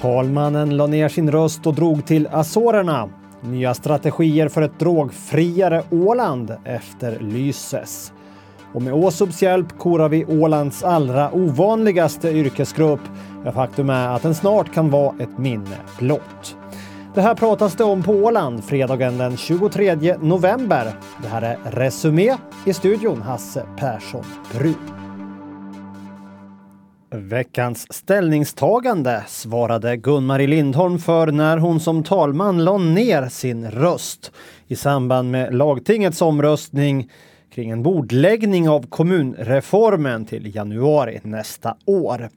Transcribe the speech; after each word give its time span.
Talmannen 0.00 0.76
la 0.76 0.86
ner 0.86 1.08
sin 1.08 1.32
röst 1.32 1.66
och 1.66 1.74
drog 1.74 2.06
till 2.06 2.28
Azorerna. 2.32 3.08
Nya 3.40 3.74
strategier 3.74 4.48
för 4.48 4.62
ett 4.62 4.78
drogfriare 4.78 5.82
Åland 5.90 6.56
efterlyses. 6.64 8.12
Och 8.74 8.82
med 8.82 8.94
Åsubs 8.94 9.42
hjälp 9.42 9.78
korar 9.78 10.08
vi 10.08 10.24
Ålands 10.24 10.82
allra 10.82 11.34
ovanligaste 11.34 12.28
yrkesgrupp. 12.28 13.00
Ja, 13.44 13.52
faktum 13.52 13.90
är 13.90 14.08
att 14.08 14.22
den 14.22 14.34
snart 14.34 14.74
kan 14.74 14.90
vara 14.90 15.14
ett 15.20 15.38
minne 15.38 15.76
blott. 15.98 16.56
Det 17.14 17.20
här 17.20 17.34
pratas 17.34 17.74
det 17.74 17.84
om 17.84 18.02
på 18.02 18.12
Åland 18.12 18.64
fredagen 18.64 19.18
den 19.18 19.36
23 19.36 20.16
november. 20.20 20.94
Det 21.22 21.28
här 21.28 21.42
är 21.42 21.70
Resumé 21.70 22.36
i 22.64 22.72
studion 22.72 23.22
Hasse 23.22 23.66
Persson 23.76 24.24
Brun. 24.52 24.99
Veckans 27.12 27.92
ställningstagande 27.92 29.24
svarade 29.28 29.96
Gun-Marie 29.96 30.46
Lindholm 30.46 30.98
för 30.98 31.26
när 31.26 31.58
hon 31.58 31.80
som 31.80 32.02
talman 32.02 32.64
la 32.64 32.78
ner 32.78 33.28
sin 33.28 33.70
röst 33.70 34.32
i 34.66 34.76
samband 34.76 35.30
med 35.30 35.54
lagtingets 35.54 36.22
omröstning 36.22 37.10
kring 37.54 37.70
en 37.70 37.82
bordläggning 37.82 38.68
av 38.68 38.86
kommunreformen 38.86 40.24
till 40.24 40.54
januari 40.56 41.20
nästa 41.22 41.76
år. 41.84 42.28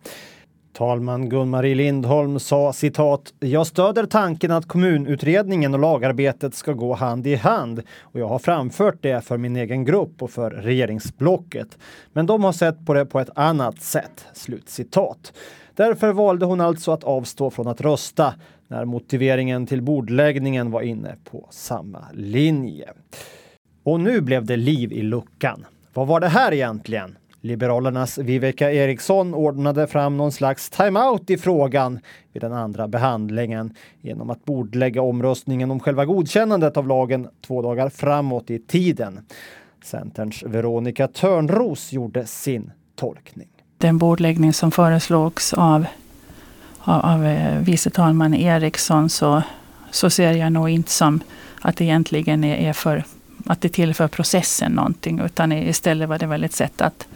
Talman 0.74 1.30
Gun-Marie 1.30 1.76
Lindholm 1.76 2.40
sa 2.40 2.74
citat 2.74 3.34
“Jag 3.40 3.68
stöder 3.68 4.06
tanken 4.06 4.52
att 4.52 4.68
kommunutredningen 4.68 5.74
och 5.74 5.80
lagarbetet 5.80 6.56
ska 6.56 6.74
gå 6.74 6.94
hand 6.94 7.28
i 7.28 7.36
hand 7.36 7.84
och 8.02 8.20
jag 8.20 8.28
har 8.28 8.40
framfört 8.40 8.98
det 9.02 9.26
för 9.26 9.38
min 9.38 9.56
egen 9.56 9.86
grupp 9.86 10.22
och 10.22 10.32
för 10.32 10.52
regeringsblocket. 10.52 11.78
Men 12.14 12.26
de 12.26 12.44
har 12.44 12.52
sett 12.52 12.86
på 12.86 12.94
det 12.94 13.06
på 13.06 13.20
ett 13.20 13.30
annat 13.36 13.82
sätt.” 13.82 14.26
Slut 14.34 14.70
citat. 14.70 15.34
Därför 15.76 16.12
valde 16.14 16.46
hon 16.46 16.62
alltså 16.62 16.92
att 16.92 17.04
avstå 17.04 17.50
från 17.50 17.68
att 17.68 17.82
rösta 17.82 18.34
när 18.68 18.86
motiveringen 18.86 19.68
till 19.68 19.82
bordläggningen 19.82 20.72
var 20.72 20.82
inne 20.82 21.16
på 21.32 21.48
samma 21.50 22.06
linje. 22.14 22.90
Och 23.84 24.00
nu 24.00 24.22
blev 24.22 24.46
det 24.46 24.58
liv 24.58 24.92
i 24.92 25.02
luckan. 25.02 25.66
Vad 25.94 26.08
var 26.08 26.20
det 26.20 26.28
här 26.28 26.54
egentligen? 26.54 27.16
Liberalernas 27.46 28.18
Viveka 28.18 28.72
Eriksson 28.72 29.34
ordnade 29.34 29.88
fram 29.88 30.18
någon 30.18 30.32
slags 30.32 30.70
timeout 30.70 31.30
i 31.30 31.38
frågan 31.38 32.00
vid 32.34 32.42
den 32.42 32.54
andra 32.54 32.88
behandlingen 32.88 33.74
genom 34.02 34.30
att 34.30 34.46
bordlägga 34.46 35.02
omröstningen 35.02 35.72
om 35.72 35.80
själva 35.80 36.06
godkännandet 36.06 36.78
av 36.78 36.88
lagen 36.88 37.28
två 37.48 37.62
dagar 37.62 37.90
framåt 37.90 38.50
i 38.50 38.60
tiden. 38.60 39.20
Centerns 39.84 40.44
Veronica 40.44 41.08
Törnros 41.08 41.94
gjorde 41.94 42.26
sin 42.26 42.72
tolkning. 42.96 43.48
Den 43.78 43.98
bordläggning 43.98 44.54
som 44.54 44.72
föreslogs 44.72 45.54
av, 45.54 45.86
av, 46.80 47.02
av 47.06 47.26
eh, 47.26 47.60
vice 47.60 47.90
talman 47.90 48.34
Eriksson 48.34 49.10
så, 49.10 49.42
så 49.92 50.10
ser 50.10 50.32
jag 50.32 50.52
nog 50.52 50.70
inte 50.70 50.92
som 50.92 51.20
att 51.62 51.78
det 51.78 51.84
egentligen 51.84 52.44
är, 52.44 52.56
är 52.56 52.74
för 52.74 53.04
att 53.46 53.62
det 53.62 53.70
tillför 53.70 54.08
processen 54.08 54.72
någonting 54.72 55.20
utan 55.20 55.52
istället 55.52 56.10
var 56.10 56.20
det 56.20 56.26
väl 56.26 56.44
ett 56.44 56.54
sätt 56.54 56.82
att 56.82 57.08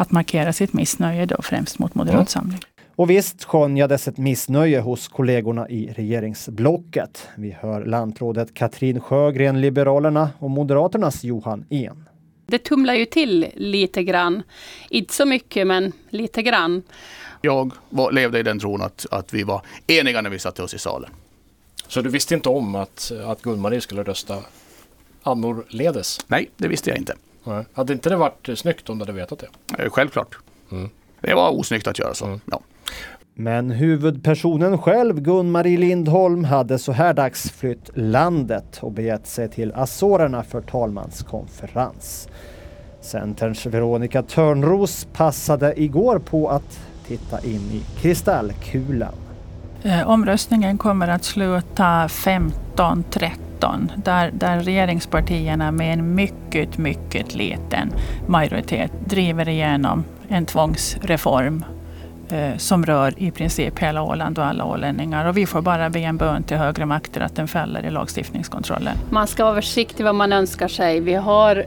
att 0.00 0.10
markera 0.10 0.52
sitt 0.52 0.72
missnöje 0.72 1.26
då 1.26 1.42
främst 1.42 1.78
mot 1.78 1.94
Moderat 1.94 2.30
Samling. 2.30 2.60
Och 2.96 3.10
visst 3.10 3.44
skönjades 3.44 4.08
ett 4.08 4.18
missnöje 4.18 4.80
hos 4.80 5.08
kollegorna 5.08 5.68
i 5.68 5.92
regeringsblocket. 5.96 7.28
Vi 7.36 7.50
hör 7.50 7.84
lantrådet 7.84 8.54
Katrin 8.54 9.00
Sjögren, 9.00 9.60
Liberalerna 9.60 10.30
och 10.38 10.50
Moderaternas 10.50 11.24
Johan 11.24 11.64
En. 11.70 12.08
Det 12.46 12.58
tumlar 12.58 12.94
ju 12.94 13.04
till 13.04 13.46
lite 13.54 14.02
grann. 14.02 14.42
Inte 14.90 15.14
så 15.14 15.26
mycket, 15.26 15.66
men 15.66 15.92
lite 16.10 16.42
grann. 16.42 16.82
Jag 17.40 17.72
var, 17.88 18.12
levde 18.12 18.38
i 18.38 18.42
den 18.42 18.58
tron 18.58 18.82
att, 18.82 19.06
att 19.10 19.34
vi 19.34 19.42
var 19.42 19.62
eniga 19.86 20.20
när 20.20 20.30
vi 20.30 20.38
satte 20.38 20.62
oss 20.62 20.74
i 20.74 20.78
salen. 20.78 21.10
Så 21.88 22.02
du 22.02 22.10
visste 22.10 22.34
inte 22.34 22.48
om 22.48 22.74
att, 22.74 23.12
att 23.26 23.42
Gun-Marie 23.42 23.80
skulle 23.80 24.02
rösta 24.02 24.38
annorledes? 25.22 26.20
Nej, 26.26 26.50
det 26.56 26.68
visste 26.68 26.90
jag 26.90 26.98
inte. 26.98 27.14
Nej. 27.48 27.64
Hade 27.72 27.92
inte 27.92 28.08
det 28.08 28.16
varit 28.16 28.48
snyggt 28.54 28.90
om 28.90 28.98
du 28.98 29.02
hade 29.02 29.12
vetat 29.12 29.38
det? 29.38 29.82
Eh, 29.82 29.90
självklart. 29.90 30.38
Mm. 30.72 30.90
Det 31.20 31.34
var 31.34 31.50
osnyggt 31.50 31.86
att 31.86 31.98
göra 31.98 32.14
så. 32.14 32.24
Mm. 32.26 32.40
Ja. 32.50 32.60
Men 33.34 33.70
huvudpersonen 33.70 34.78
själv, 34.78 35.20
Gun-Marie 35.20 35.78
Lindholm, 35.78 36.44
hade 36.44 36.78
så 36.78 36.92
här 36.92 37.14
dags 37.14 37.50
flytt 37.50 37.90
landet 37.94 38.78
och 38.80 38.92
begett 38.92 39.26
sig 39.26 39.48
till 39.48 39.72
Azorerna 39.74 40.42
för 40.42 40.60
talmanskonferens. 40.60 42.28
Centerns 43.00 43.66
Veronica 43.66 44.22
Törnros 44.22 45.06
passade 45.12 45.82
igår 45.82 46.18
på 46.18 46.48
att 46.48 46.80
titta 47.06 47.40
in 47.44 47.70
i 47.72 47.82
kristallkulan. 48.00 49.14
Eh, 49.82 50.10
omröstningen 50.10 50.78
kommer 50.78 51.08
att 51.08 51.24
sluta 51.24 52.06
15.30 52.06 53.47
2017 53.58 53.92
där, 54.04 54.30
där 54.30 54.60
regeringspartierna 54.60 55.70
med 55.70 55.92
en 55.92 56.14
mycket, 56.14 56.78
mycket 56.78 57.34
liten 57.34 57.92
majoritet 58.26 58.92
driver 59.04 59.48
igenom 59.48 60.04
en 60.28 60.46
tvångsreform 60.46 61.64
eh, 62.30 62.56
som 62.56 62.86
rör 62.86 63.14
i 63.16 63.30
princip 63.30 63.78
hela 63.78 64.02
Åland 64.02 64.38
och 64.38 64.44
alla 64.44 64.64
ålänningar. 64.64 65.28
Och 65.28 65.36
vi 65.36 65.46
får 65.46 65.62
bara 65.62 65.90
be 65.90 65.98
en 65.98 66.16
bön 66.16 66.42
till 66.42 66.56
högre 66.56 66.86
makter 66.86 67.20
att 67.20 67.36
den 67.36 67.48
fäller 67.48 67.86
i 67.86 67.90
lagstiftningskontrollen. 67.90 68.96
Man 69.10 69.26
ska 69.26 69.44
vara 69.44 69.54
försiktig 69.54 70.04
vad 70.04 70.14
man 70.14 70.32
önskar 70.32 70.68
sig. 70.68 71.00
Vi 71.00 71.14
har 71.14 71.64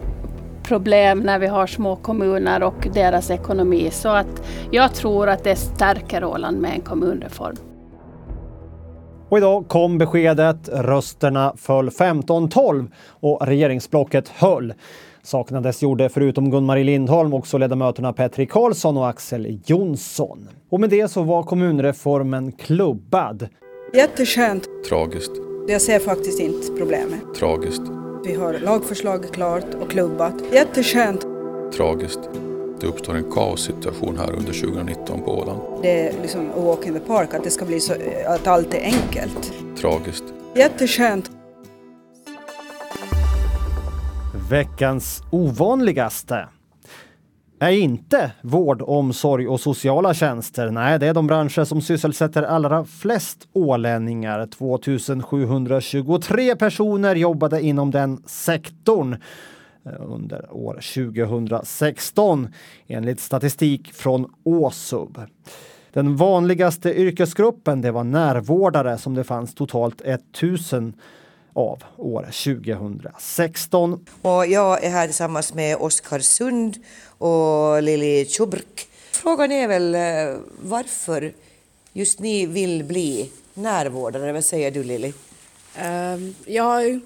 problem 0.63 1.19
när 1.19 1.39
vi 1.39 1.47
har 1.47 1.67
små 1.67 1.95
kommuner 1.95 2.63
och 2.63 2.87
deras 2.93 3.31
ekonomi. 3.31 3.89
Så 3.91 4.09
att 4.09 4.47
jag 4.71 4.93
tror 4.93 5.29
att 5.29 5.43
det 5.43 5.55
stärker 5.55 6.23
Åland 6.23 6.57
med 6.57 6.71
en 6.73 6.81
kommunreform. 6.81 7.70
Och 9.31 9.37
idag 9.37 9.67
kom 9.67 9.97
beskedet. 9.97 10.69
Rösterna 10.73 11.53
föll 11.57 11.89
15-12 11.89 12.87
och 13.09 13.47
regeringsblocket 13.47 14.27
höll. 14.27 14.73
Saknades 15.23 15.81
gjorde 15.81 16.09
förutom 16.09 16.51
Gun-Marie 16.51 16.83
Lindholm 16.83 17.33
också 17.33 17.57
ledamöterna 17.57 18.13
Petri 18.13 18.45
Karlsson 18.45 18.97
och 18.97 19.09
Axel 19.09 19.59
Jonsson. 19.65 20.49
Och 20.69 20.79
med 20.79 20.89
det 20.89 21.07
så 21.07 21.23
var 21.23 21.43
kommunreformen 21.43 22.51
klubbad. 22.51 23.47
Jätteskönt. 23.93 24.67
Tragiskt. 24.89 25.31
Jag 25.67 25.81
ser 25.81 25.99
faktiskt 25.99 26.39
inte 26.39 26.71
problemet. 26.77 27.21
Tragiskt. 27.35 27.83
Vi 28.25 28.35
har 28.35 28.53
lagförslaget 28.53 29.31
klart 29.31 29.73
och 29.81 29.91
klubbat. 29.91 30.33
Jätteskönt. 30.53 31.25
Tragiskt 31.77 32.50
det 32.81 32.87
uppstår 32.87 33.15
en 33.15 33.31
kaossituation 33.31 34.17
här 34.17 34.31
under 34.31 34.53
2019 34.53 35.21
på 35.21 35.31
Åland. 35.31 35.59
Det 35.81 36.07
är 36.07 36.21
liksom 36.21 36.49
a 36.49 36.65
walk 36.65 36.85
in 36.85 36.93
the 36.93 36.99
park, 36.99 37.33
att 37.33 37.43
det 37.43 37.49
ska 37.49 37.65
bli 37.65 37.79
så, 37.79 37.93
att 38.27 38.47
allt 38.47 38.73
är 38.73 38.83
enkelt. 38.83 39.53
Tragiskt. 39.77 40.23
Jätteskönt. 40.55 41.31
Veckans 44.49 45.23
ovanligaste 45.31 46.47
är 47.59 47.71
inte 47.71 48.31
vård, 48.41 48.81
omsorg 48.81 49.47
och 49.47 49.59
sociala 49.59 50.13
tjänster. 50.13 50.71
Nej, 50.71 50.99
det 50.99 51.07
är 51.07 51.13
de 51.13 51.27
branscher 51.27 51.63
som 51.63 51.81
sysselsätter 51.81 52.43
allra 52.43 52.85
flest 52.85 53.47
ålänningar. 53.53 54.47
2723 54.47 56.55
personer 56.55 57.15
jobbade 57.15 57.61
inom 57.61 57.91
den 57.91 58.23
sektorn. 58.25 59.17
Eh, 59.85 59.91
under 59.99 60.53
år 60.53 60.73
2016 60.73 62.53
enligt 62.87 63.19
statistik 63.19 63.93
från 63.93 64.33
Åsub. 64.43 65.19
Den 65.93 66.15
vanligaste 66.15 66.93
yrkesgruppen 66.93 67.81
det 67.81 67.91
var 67.91 68.03
närvårdare 68.03 68.97
som 68.97 69.15
det 69.15 69.23
fanns 69.23 69.55
totalt 69.55 70.01
1000 70.01 70.93
av 71.53 71.83
år 71.97 72.23
2016. 72.23 74.05
Och 74.21 74.47
jag 74.47 74.83
är 74.83 74.89
här 74.89 75.07
tillsammans 75.07 75.53
med 75.53 75.77
Oskar 75.77 76.19
Sund 76.19 76.77
och 77.17 77.83
Lili 77.83 78.25
Chubrk. 78.25 78.87
Frågan 79.11 79.51
är 79.51 79.67
väl 79.67 79.95
eh, 79.95 80.39
varför 80.61 81.33
just 81.93 82.19
ni 82.19 82.45
vill 82.45 82.83
bli 82.83 83.31
närvårdare. 83.53 84.33
Vad 84.33 84.45
säger 84.45 84.71
du 84.71 84.83
Lili? 84.83 85.13
Um, 85.83 86.35
jag 86.45 86.99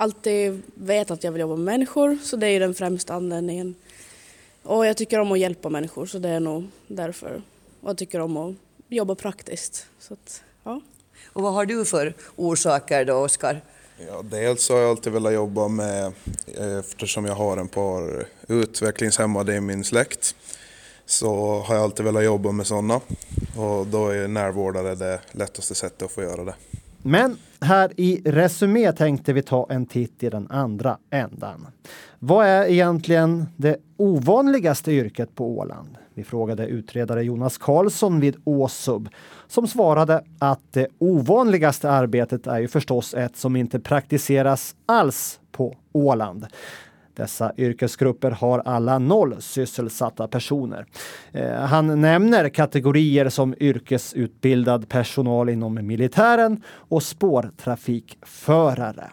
alltid 0.00 0.62
vetat 0.74 1.10
att 1.18 1.24
jag 1.24 1.32
vill 1.32 1.40
jobba 1.40 1.56
med 1.56 1.64
människor 1.64 2.18
så 2.24 2.36
det 2.36 2.48
är 2.48 2.60
den 2.60 2.74
främsta 2.74 3.14
anledningen. 3.14 3.74
Och 4.62 4.86
jag 4.86 4.96
tycker 4.96 5.18
om 5.18 5.32
att 5.32 5.38
hjälpa 5.38 5.68
människor 5.68 6.06
så 6.06 6.18
det 6.18 6.28
är 6.28 6.40
nog 6.40 6.68
därför. 6.86 7.42
Och 7.80 7.88
jag 7.88 7.98
tycker 7.98 8.20
om 8.20 8.36
att 8.36 8.54
jobba 8.88 9.14
praktiskt. 9.14 9.86
Så 9.98 10.14
att, 10.14 10.42
ja. 10.64 10.80
Och 11.32 11.42
vad 11.42 11.52
har 11.52 11.66
du 11.66 11.84
för 11.84 12.14
orsaker 12.36 13.04
då, 13.04 13.14
Oskar? 13.14 13.60
Ja, 14.06 14.22
dels 14.22 14.68
har 14.68 14.78
jag 14.78 14.90
alltid 14.90 15.12
velat 15.12 15.32
jobba 15.32 15.68
med, 15.68 16.12
eftersom 16.80 17.24
jag 17.24 17.34
har 17.34 17.56
en 17.56 17.68
par 17.68 18.26
utvecklingshämmade 18.48 19.54
i 19.54 19.60
min 19.60 19.84
släkt, 19.84 20.34
så 21.06 21.58
har 21.58 21.74
jag 21.74 21.84
alltid 21.84 22.04
velat 22.04 22.24
jobba 22.24 22.52
med 22.52 22.66
sådana. 22.66 23.00
Och 23.56 23.86
då 23.86 24.08
är 24.08 24.28
närvårdare 24.28 24.94
det 24.94 25.20
lättaste 25.32 25.74
sättet 25.74 26.02
att 26.02 26.12
få 26.12 26.22
göra 26.22 26.44
det. 26.44 26.54
Men 27.02 27.36
här 27.60 27.92
i 27.96 28.22
Resumé 28.24 28.92
tänkte 28.92 29.32
vi 29.32 29.42
ta 29.42 29.66
en 29.70 29.86
titt 29.86 30.22
i 30.22 30.30
den 30.30 30.46
andra 30.50 30.98
ändan. 31.10 31.66
Vad 32.18 32.46
är 32.46 32.64
egentligen 32.64 33.46
det 33.56 33.76
ovanligaste 33.96 34.92
yrket 34.92 35.34
på 35.34 35.58
Åland? 35.58 35.98
Vi 36.14 36.24
frågade 36.24 36.66
utredare 36.66 37.22
Jonas 37.22 37.58
Karlsson 37.58 38.20
vid 38.20 38.36
Åsub 38.44 39.08
som 39.48 39.66
svarade 39.66 40.24
att 40.38 40.60
det 40.70 40.86
ovanligaste 40.98 41.90
arbetet 41.90 42.46
är 42.46 42.58
ju 42.58 42.68
förstås 42.68 43.14
ett 43.14 43.36
som 43.36 43.56
inte 43.56 43.80
praktiseras 43.80 44.74
alls 44.86 45.40
på 45.52 45.76
Åland. 45.92 46.46
Dessa 47.14 47.52
yrkesgrupper 47.56 48.30
har 48.30 48.58
alla 48.58 48.98
noll 48.98 49.42
sysselsatta 49.42 50.28
personer. 50.28 50.86
Eh, 51.32 51.52
han 51.52 52.00
nämner 52.00 52.48
kategorier 52.48 53.28
som 53.28 53.54
yrkesutbildad 53.60 54.88
personal 54.88 55.48
inom 55.48 55.86
militären 55.86 56.62
och 56.66 57.02
spårtrafikförare. 57.02 59.10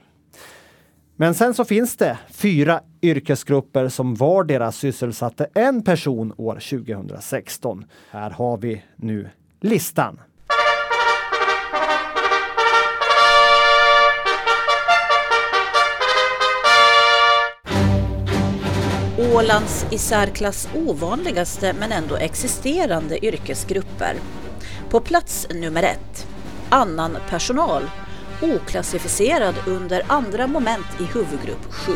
Men 1.19 1.33
sen 1.33 1.53
så 1.53 1.65
finns 1.65 1.97
det 1.97 2.17
fyra 2.29 2.81
yrkesgrupper 3.01 3.89
som 3.89 4.15
vardera 4.15 4.71
sysselsatte 4.71 5.47
en 5.53 5.83
person 5.83 6.33
år 6.37 6.53
2016. 6.53 7.85
Här 8.11 8.29
har 8.29 8.57
vi 8.57 8.83
nu 8.95 9.29
listan. 9.61 10.19
Ålands 19.35 19.85
i 19.91 19.97
särklass 19.97 20.69
ovanligaste 20.75 21.75
men 21.79 21.91
ändå 21.91 22.15
existerande 22.15 23.25
yrkesgrupper. 23.25 24.15
På 24.89 24.99
plats 24.99 25.47
nummer 25.53 25.83
ett, 25.83 26.27
annan 26.69 27.17
personal, 27.29 27.83
oklassificerad 28.41 29.55
under 29.67 30.01
andra 30.07 30.47
moment 30.47 30.85
i 30.99 31.03
huvudgrupp 31.03 31.65
7. 31.71 31.91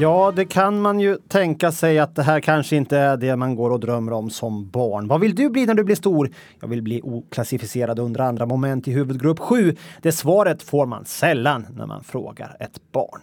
Ja, 0.00 0.32
det 0.36 0.44
kan 0.44 0.80
man 0.80 1.00
ju 1.00 1.16
tänka 1.28 1.72
sig 1.72 1.98
att 1.98 2.14
det 2.14 2.22
här 2.22 2.40
kanske 2.40 2.76
inte 2.76 2.98
är 2.98 3.16
det 3.16 3.36
man 3.36 3.54
går 3.54 3.70
och 3.70 3.80
drömmer 3.80 4.12
om 4.12 4.30
som 4.30 4.68
barn. 4.68 5.08
Vad 5.08 5.20
vill 5.20 5.34
du 5.34 5.50
bli 5.50 5.66
när 5.66 5.74
du 5.74 5.84
blir 5.84 5.96
stor? 5.96 6.30
Jag 6.60 6.68
vill 6.68 6.82
bli 6.82 7.00
oklassificerad 7.02 7.98
under 7.98 8.20
andra 8.20 8.46
moment 8.46 8.88
i 8.88 8.92
huvudgrupp 8.92 9.38
7. 9.38 9.76
Det 10.02 10.12
svaret 10.12 10.62
får 10.62 10.86
man 10.86 11.04
sällan 11.04 11.66
när 11.76 11.86
man 11.86 12.04
frågar 12.04 12.56
ett 12.60 12.92
barn. 12.92 13.20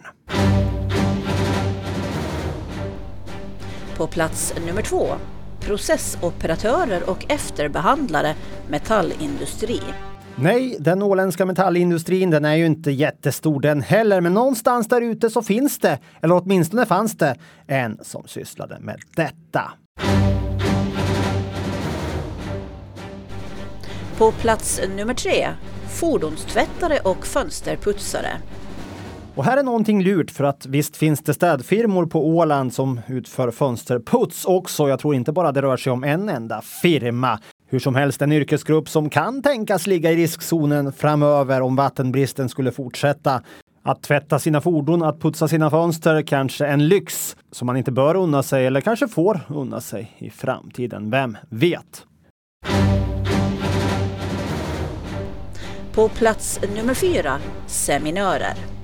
På 4.00 4.06
plats 4.06 4.54
nummer 4.66 4.82
två, 4.82 5.06
processoperatörer 5.60 7.10
och 7.10 7.32
efterbehandlare, 7.32 8.34
metallindustri. 8.68 9.80
Nej, 10.36 10.76
den 10.78 11.02
åländska 11.02 11.46
metallindustrin 11.46 12.30
den 12.30 12.44
är 12.44 12.54
ju 12.54 12.66
inte 12.66 12.90
jättestor 12.90 13.60
den 13.60 13.82
heller, 13.82 14.20
men 14.20 14.34
någonstans 14.34 14.88
där 14.88 15.00
ute 15.00 15.30
så 15.30 15.42
finns 15.42 15.78
det, 15.78 15.98
eller 16.22 16.42
åtminstone 16.42 16.86
fanns 16.86 17.18
det, 17.18 17.36
en 17.66 17.98
som 18.02 18.22
sysslade 18.26 18.78
med 18.80 19.00
detta. 19.16 19.72
På 24.18 24.32
plats 24.32 24.80
nummer 24.96 25.14
tre, 25.14 25.48
fordonstvättare 25.88 26.98
och 27.04 27.26
fönsterputsare. 27.26 28.36
Och 29.34 29.44
här 29.44 29.56
är 29.56 29.62
någonting 29.62 30.02
lurt 30.02 30.30
för 30.30 30.44
att 30.44 30.66
visst 30.66 30.96
finns 30.96 31.20
det 31.20 31.34
städfirmor 31.34 32.06
på 32.06 32.28
Åland 32.28 32.74
som 32.74 33.00
utför 33.06 33.50
fönsterputs 33.50 34.44
också. 34.44 34.88
Jag 34.88 34.98
tror 34.98 35.14
inte 35.14 35.32
bara 35.32 35.52
det 35.52 35.62
rör 35.62 35.76
sig 35.76 35.92
om 35.92 36.04
en 36.04 36.28
enda 36.28 36.62
firma. 36.82 37.38
Hur 37.66 37.78
som 37.78 37.94
helst 37.94 38.22
en 38.22 38.32
yrkesgrupp 38.32 38.88
som 38.88 39.10
kan 39.10 39.42
tänkas 39.42 39.86
ligga 39.86 40.10
i 40.10 40.16
riskzonen 40.16 40.92
framöver 40.92 41.60
om 41.60 41.76
vattenbristen 41.76 42.48
skulle 42.48 42.72
fortsätta. 42.72 43.42
Att 43.82 44.02
tvätta 44.02 44.38
sina 44.38 44.60
fordon, 44.60 45.02
att 45.02 45.20
putsa 45.20 45.48
sina 45.48 45.70
fönster, 45.70 46.22
kanske 46.22 46.66
en 46.66 46.88
lyx 46.88 47.36
som 47.52 47.66
man 47.66 47.76
inte 47.76 47.92
bör 47.92 48.14
unna 48.14 48.42
sig 48.42 48.66
eller 48.66 48.80
kanske 48.80 49.08
får 49.08 49.40
unna 49.48 49.80
sig 49.80 50.16
i 50.18 50.30
framtiden. 50.30 51.10
Vem 51.10 51.36
vet? 51.50 52.04
På 55.92 56.08
plats 56.08 56.60
nummer 56.76 56.94
fyra, 56.94 57.38
seminörer. 57.66 58.79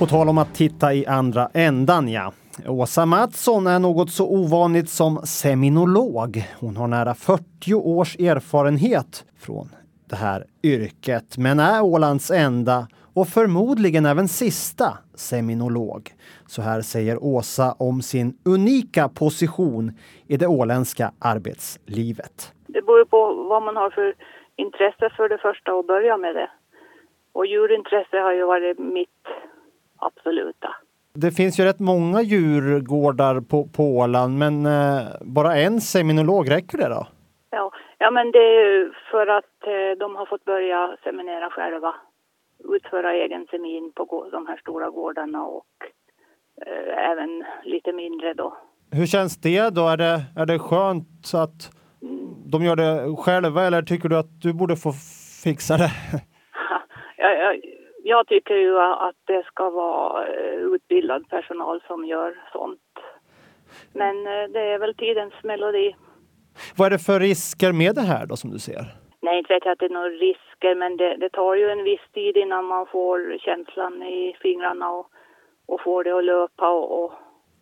På 0.00 0.06
tal 0.06 0.28
om 0.28 0.38
att 0.38 0.54
titta 0.54 0.94
i 0.94 1.06
andra 1.06 1.48
ändan, 1.54 2.08
ja. 2.08 2.32
Åsa 2.66 3.06
Mattsson 3.06 3.66
är 3.66 3.78
något 3.78 4.10
så 4.10 4.30
ovanligt 4.30 4.88
som 4.88 5.16
seminolog. 5.16 6.42
Hon 6.60 6.76
har 6.76 6.86
nära 6.88 7.14
40 7.14 7.74
års 7.74 8.16
erfarenhet 8.16 9.24
från 9.40 9.68
det 10.10 10.16
här 10.16 10.44
yrket, 10.62 11.38
men 11.38 11.60
är 11.60 11.82
Ålands 11.82 12.30
enda 12.30 12.86
och 13.14 13.28
förmodligen 13.28 14.06
även 14.06 14.28
sista 14.28 14.98
seminolog. 15.14 16.10
Så 16.46 16.62
här 16.62 16.80
säger 16.80 17.24
Åsa 17.24 17.74
om 17.78 18.02
sin 18.02 18.38
unika 18.44 19.08
position 19.08 19.92
i 20.28 20.36
det 20.36 20.46
åländska 20.46 21.12
arbetslivet. 21.18 22.52
Det 22.66 22.82
beror 22.82 23.04
på 23.04 23.48
vad 23.48 23.62
man 23.62 23.76
har 23.76 23.90
för 23.90 24.14
intresse 24.56 25.10
för 25.16 25.28
det 25.28 25.38
första 25.38 25.74
och 25.74 25.84
börja 25.84 26.16
med 26.16 26.34
det. 26.34 26.50
Och 27.32 27.46
djurintresse 27.46 28.16
har 28.16 28.32
ju 28.32 28.44
varit 28.44 28.78
mitt 28.78 29.08
absoluta. 30.00 30.76
Det 31.14 31.30
finns 31.30 31.60
ju 31.60 31.64
rätt 31.64 31.80
många 31.80 32.22
djurgårdar 32.22 33.40
på, 33.40 33.68
på 33.76 33.82
Åland, 33.84 34.38
men 34.38 34.66
eh, 34.66 35.06
bara 35.20 35.56
en 35.56 35.80
seminolog, 35.80 36.50
räcker 36.50 36.78
det 36.78 36.88
då? 36.88 37.06
Ja, 37.50 37.72
ja 37.98 38.10
men 38.10 38.32
det 38.32 38.38
är 38.38 38.64
ju 38.64 38.92
för 39.10 39.26
att 39.26 39.66
eh, 39.66 39.98
de 39.98 40.16
har 40.16 40.26
fått 40.26 40.44
börja 40.44 40.96
seminera 41.04 41.50
själva. 41.50 41.94
Utföra 42.76 43.12
egen 43.12 43.46
semin 43.50 43.92
på 43.94 44.28
de 44.32 44.46
här 44.46 44.56
stora 44.56 44.90
gårdarna 44.90 45.44
och 45.44 45.74
eh, 46.66 47.10
även 47.10 47.44
lite 47.64 47.92
mindre 47.92 48.34
då. 48.34 48.56
Hur 48.92 49.06
känns 49.06 49.40
det 49.40 49.70
då? 49.70 49.88
Är 49.88 49.96
det, 49.96 50.22
är 50.36 50.46
det 50.46 50.58
skönt 50.58 51.34
att 51.34 51.70
de 52.46 52.64
gör 52.64 52.76
det 52.76 53.16
själva 53.16 53.66
eller 53.66 53.82
tycker 53.82 54.08
du 54.08 54.18
att 54.18 54.40
du 54.42 54.52
borde 54.52 54.76
få 54.76 54.92
fixa 55.44 55.76
det? 55.76 55.90
jag, 57.16 57.38
jag, 57.38 57.60
jag 58.04 58.26
tycker 58.26 58.54
ju 58.54 58.80
att 58.80 59.16
det 59.24 59.46
ska 59.46 59.70
vara 59.70 60.26
eh, 60.26 60.54
utbildad 60.54 61.28
personal 61.28 61.82
som 61.86 62.04
gör 62.04 62.34
sånt. 62.52 62.80
Men 63.92 64.26
eh, 64.26 64.48
det 64.52 64.60
är 64.60 64.78
väl 64.78 64.94
tidens 64.94 65.34
melodi. 65.42 65.96
Vad 66.76 66.86
är 66.86 66.90
det 66.90 66.98
för 66.98 67.20
risker 67.20 67.72
med 67.72 67.94
det 67.94 68.00
här 68.00 68.26
då 68.26 68.36
som 68.36 68.50
du 68.50 68.58
ser? 68.58 68.84
Nej, 69.22 69.38
inte 69.38 69.54
vet 69.54 69.64
jag 69.64 69.72
att 69.72 69.78
det 69.78 69.84
är 69.84 69.90
några 69.90 70.08
risker, 70.08 70.74
men 70.74 70.96
det, 70.96 71.16
det 71.16 71.30
tar 71.30 71.54
ju 71.54 71.70
en 71.70 71.84
viss 71.84 72.06
tid 72.14 72.36
innan 72.36 72.64
man 72.64 72.86
får 72.86 73.38
känslan 73.38 74.02
i 74.02 74.36
fingrarna 74.42 74.90
och, 74.90 75.06
och 75.66 75.80
får 75.80 76.04
det 76.04 76.18
att 76.18 76.24
löpa 76.24 76.68
och, 76.68 77.04
och, 77.04 77.12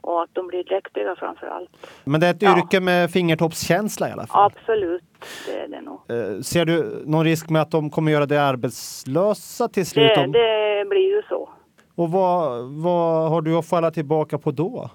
och 0.09 0.23
att 0.23 0.31
de 0.33 0.47
blir 0.47 0.65
dräktiga 0.65 1.17
framför 1.17 1.47
allt. 1.47 1.71
Men 2.05 2.21
det 2.21 2.27
är 2.27 2.31
ett 2.31 2.43
ja. 2.43 2.59
yrke 2.59 2.81
med 2.81 3.11
fingertoppskänsla 3.11 4.09
i 4.09 4.13
alla 4.13 4.27
fall? 4.27 4.53
Absolut, 4.53 5.03
det 5.47 5.61
är 5.61 5.69
det 5.69 5.81
nog. 5.81 6.01
Eh, 6.09 6.41
ser 6.41 6.65
du 6.65 7.03
någon 7.07 7.25
risk 7.25 7.51
med 7.51 7.63
att 7.63 7.71
de 7.71 7.91
kommer 7.91 8.13
göra 8.13 8.27
dig 8.27 8.39
arbetslösa 8.39 9.69
till 9.69 9.87
slut? 9.87 10.15
Det, 10.15 10.27
det 10.27 10.85
blir 10.89 11.17
ju 11.17 11.23
så. 11.29 11.49
Och 11.95 12.11
vad, 12.11 12.65
vad 12.65 13.31
har 13.31 13.43
du 13.43 13.57
att 13.57 13.69
falla 13.69 13.91
tillbaka 13.91 14.39
på 14.39 14.51
då? 14.51 14.91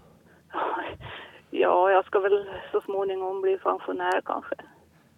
Ja, 1.55 1.91
jag 1.91 2.05
ska 2.05 2.19
väl 2.19 2.49
så 2.71 2.81
småningom 2.81 3.41
bli 3.41 3.57
pensionär 3.57 4.21
kanske. 4.25 4.55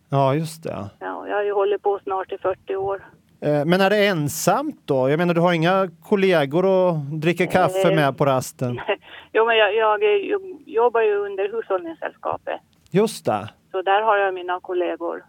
Ja, 0.10 0.36
just 0.36 0.64
det. 0.64 0.90
Ja, 1.00 1.28
jag 1.28 1.36
har 1.36 1.44
ju 1.44 1.54
hållit 1.54 1.82
på 1.82 2.00
snart 2.04 2.32
i 2.32 2.38
40 2.38 2.76
år. 2.76 3.06
Eh, 3.46 3.66
men 3.66 3.82
är 3.82 3.90
det 3.90 4.08
ensamt 4.08 4.82
då? 4.86 5.10
Jag 5.10 5.18
menar, 5.18 5.34
du 5.34 5.42
har 5.42 5.54
inga 5.54 5.88
kollegor 6.04 6.66
och 6.66 6.94
dricker 6.98 7.46
kaffe 7.46 7.96
med 7.96 8.18
på 8.18 8.26
rasten? 8.26 8.80
Jo, 9.38 9.46
men 9.46 9.58
jag, 9.58 9.76
jag, 9.76 10.04
ju- 10.04 10.58
jobbar 10.66 11.02
ju 11.02 11.16
under 11.16 11.50
Hushållningssällskapet. 11.52 12.60
Just 12.92 13.26
det. 13.26 13.50
Så 13.72 13.82
där 13.82 14.02
har 14.02 14.18
jag 14.18 14.34
mina 14.34 14.60
kollegor 14.60 15.26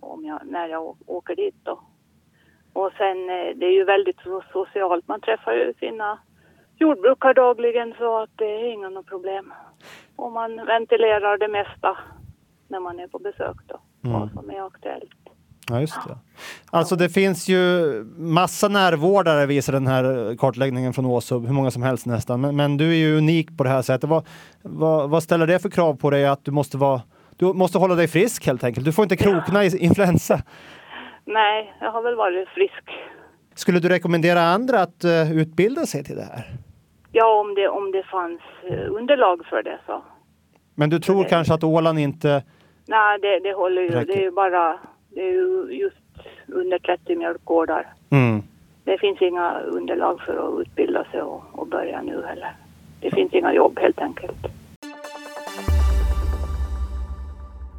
om 0.00 0.24
jag, 0.24 0.40
när 0.46 0.68
jag 0.68 0.96
åker 1.06 1.36
dit 1.36 1.54
då. 1.62 1.80
Och 2.72 2.90
sen 2.98 3.16
eh, 3.30 3.56
det 3.56 3.66
är 3.66 3.72
ju 3.72 3.84
väldigt 3.84 4.16
so- 4.18 4.42
socialt. 4.52 5.08
Man 5.08 5.20
träffar 5.20 5.52
ju 5.52 5.74
sina 5.80 6.18
jordbrukare 6.76 7.32
dagligen 7.32 7.94
så 7.98 8.18
att 8.18 8.30
det 8.36 8.44
är 8.44 8.72
inga 8.72 9.02
problem. 9.02 9.52
Och 10.16 10.32
man 10.32 10.56
ventilerar 10.66 11.38
det 11.38 11.48
mesta 11.48 11.98
när 12.68 12.80
man 12.80 13.00
är 13.00 13.08
på 13.08 13.18
besök 13.18 13.56
då. 13.66 13.80
Mm. 14.04 14.20
Vad 14.20 14.30
som 14.32 14.50
är 14.50 14.66
aktuellt. 14.66 15.19
Ja, 15.70 15.80
just 15.80 16.08
det. 16.08 16.18
Alltså 16.70 16.96
det 16.96 17.08
finns 17.08 17.48
ju 17.48 17.84
massa 18.16 18.68
närvårdare 18.68 19.46
visar 19.46 19.72
den 19.72 19.86
här 19.86 20.36
kartläggningen 20.36 20.92
från 20.92 21.06
Åsub, 21.06 21.46
hur 21.46 21.52
många 21.52 21.70
som 21.70 21.82
helst 21.82 22.06
nästan. 22.06 22.40
Men, 22.40 22.56
men 22.56 22.76
du 22.76 22.90
är 22.90 22.96
ju 22.96 23.18
unik 23.18 23.56
på 23.56 23.64
det 23.64 23.70
här 23.70 23.82
sättet. 23.82 24.10
Vad, 24.10 24.26
vad, 24.62 25.10
vad 25.10 25.22
ställer 25.22 25.46
det 25.46 25.58
för 25.58 25.70
krav 25.70 25.94
på 25.94 26.10
dig 26.10 26.26
att 26.26 26.44
du 26.44 26.50
måste 26.50 26.76
vara 26.76 27.02
du 27.36 27.52
måste 27.52 27.78
hålla 27.78 27.94
dig 27.94 28.08
frisk 28.08 28.46
helt 28.46 28.64
enkelt. 28.64 28.86
Du 28.86 28.92
får 28.92 29.02
inte 29.02 29.16
krokna 29.16 29.64
i 29.64 29.78
influensa. 29.78 30.38
Nej, 31.24 31.74
jag 31.80 31.92
har 31.92 32.02
väl 32.02 32.16
varit 32.16 32.48
frisk. 32.48 32.84
Skulle 33.54 33.78
du 33.78 33.88
rekommendera 33.88 34.40
andra 34.40 34.80
att 34.80 35.04
eh, 35.04 35.32
utbilda 35.32 35.86
sig 35.86 36.04
till 36.04 36.16
det 36.16 36.22
här? 36.22 36.44
Ja, 37.12 37.40
om 37.40 37.54
det, 37.54 37.68
om 37.68 37.92
det 37.92 38.02
fanns 38.02 38.40
eh, 38.70 38.92
underlag 38.92 39.46
för 39.50 39.62
det 39.62 39.78
så. 39.86 40.02
Men 40.74 40.90
du 40.90 40.98
tror 40.98 41.24
kanske 41.24 41.54
att 41.54 41.64
Åland 41.64 41.98
inte... 41.98 42.42
Nej, 42.86 43.18
det, 43.18 43.40
det 43.40 43.52
håller 43.52 43.82
ju. 43.82 43.88
Räcker. 43.88 44.06
Det 44.06 44.18
är 44.18 44.22
ju 44.22 44.30
bara, 44.30 44.80
det 45.10 45.20
är 45.20 45.32
ju 45.32 45.66
just 45.70 45.96
under 46.46 46.78
30 46.78 47.16
mjölkgårdar. 47.16 47.86
Mm. 48.10 48.42
Det 48.84 48.98
finns 48.98 49.22
inga 49.22 49.60
underlag 49.60 50.20
för 50.20 50.32
att 50.32 50.60
utbilda 50.60 51.04
sig 51.04 51.22
och, 51.22 51.42
och 51.52 51.66
börja 51.66 52.02
nu 52.02 52.22
heller. 52.26 52.56
Det 53.00 53.10
finns 53.10 53.32
inga 53.32 53.54
jobb 53.54 53.78
helt 53.78 53.98
enkelt. 53.98 54.46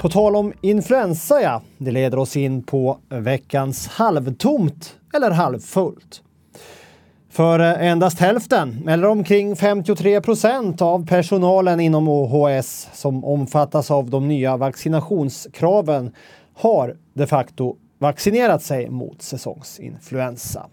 På 0.01 0.09
tal 0.09 0.35
om 0.35 0.53
influensa 0.61 1.41
ja, 1.41 1.61
det 1.77 1.91
leder 1.91 2.19
oss 2.19 2.37
in 2.37 2.63
på 2.63 2.97
veckans 3.09 3.87
halvtomt 3.87 4.97
eller 5.13 5.31
halvfullt. 5.31 6.21
För 7.29 7.59
eh, 7.59 7.87
endast 7.87 8.19
hälften, 8.19 8.87
eller 8.89 9.07
omkring 9.07 9.55
53 9.55 10.21
procent 10.21 10.81
av 10.81 11.07
personalen 11.07 11.79
inom 11.79 12.07
OHS 12.07 12.89
som 12.93 13.25
omfattas 13.25 13.91
av 13.91 14.09
de 14.09 14.27
nya 14.27 14.57
vaccinationskraven 14.57 16.11
har 16.53 16.95
de 17.13 17.27
facto 17.27 17.77
vaccinerat 17.97 18.61
sig 18.61 18.89
mot 18.89 19.21
säsongsinfluensa. 19.21 20.69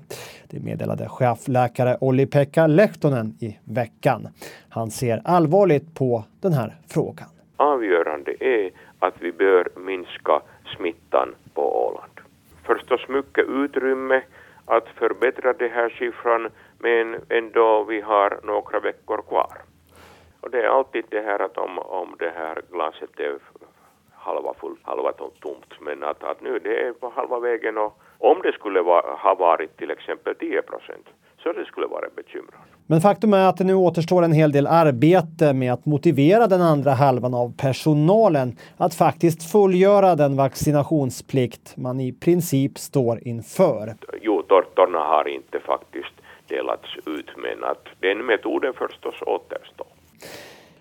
Det 0.49 0.61
meddelade 0.61 1.09
chefläkare 1.09 1.97
Olli-Pekka 2.01 2.67
Lehtonen 2.67 3.37
i 3.41 3.59
veckan. 3.65 4.29
Han 4.69 4.91
ser 4.91 5.23
allvarligt 5.25 5.95
på 5.95 6.25
den 6.41 6.53
här 6.53 6.77
frågan. 6.89 7.29
Avgörande 7.57 8.45
är 8.45 8.71
att 8.99 9.15
vi 9.21 9.33
bör 9.33 9.69
minska 9.77 10.41
smittan 10.77 11.35
på 11.55 11.87
Åland. 11.87 12.13
Förstås 12.63 13.09
mycket 13.09 13.45
utrymme 13.49 14.23
att 14.65 14.89
förbättra 14.89 15.53
den 15.53 15.71
här 15.71 15.89
siffran 15.99 16.51
men 16.79 17.17
ändå 17.29 17.85
vi 17.85 18.01
har 18.01 18.41
några 18.43 18.81
veckor 18.81 19.23
kvar. 19.29 19.59
Och 20.41 20.51
det 20.51 20.59
är 20.59 20.69
alltid 20.69 21.05
det 21.09 21.21
här 21.21 21.39
att 21.39 21.59
om, 21.59 21.79
om 21.79 22.17
det 22.19 22.33
här 22.37 22.63
glaset 22.71 23.21
är 23.21 23.39
halva 24.19 24.55
fullt, 24.61 24.81
halva 24.83 25.13
tomt, 25.13 25.73
men 25.81 26.03
att, 26.03 26.25
att 26.25 26.41
nu 26.41 26.59
det 26.59 26.87
är 26.87 26.93
på 26.93 27.13
halva 27.17 27.39
vägen 27.41 27.79
och 27.79 27.99
om 28.19 28.41
det 28.43 28.53
skulle 28.53 28.83
va, 28.83 29.03
ha 29.23 29.35
varit 29.35 29.77
till 29.77 29.91
exempel 29.91 30.35
10 30.35 30.63
procent 30.63 31.07
så 31.43 31.53
det 31.53 31.65
skulle 31.65 31.87
vara 31.87 32.07
bekymrat. 32.17 32.61
Men 32.87 33.01
faktum 33.01 33.33
är 33.33 33.49
att 33.49 33.57
det 33.57 33.65
nu 33.65 33.75
återstår 33.75 34.23
en 34.23 34.33
hel 34.33 34.53
del 34.53 34.67
arbete 34.67 35.53
med 35.53 35.73
att 35.73 35.87
motivera 35.87 36.47
den 36.47 36.63
andra 36.63 36.91
halvan 36.91 37.35
av 37.35 37.57
personalen 37.57 38.57
att 38.77 38.95
faktiskt 38.95 39.53
fullgöra 39.53 40.15
den 40.15 40.37
vaccinationsplikt 40.37 41.77
man 41.77 42.01
i 42.01 42.13
princip 42.13 42.79
står 42.79 43.29
inför. 43.29 43.95
Jo, 44.21 44.43
tårtorna 44.43 44.99
har 44.99 45.29
inte 45.29 45.61
faktiskt 45.61 46.15
delats 46.49 46.97
ut 47.07 47.31
men 47.37 47.65
att 47.65 47.85
den 48.01 48.27
metoden 48.27 48.73
förstås 48.73 49.23
återstår. 49.23 49.87